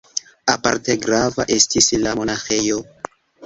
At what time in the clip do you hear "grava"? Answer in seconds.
1.03-1.47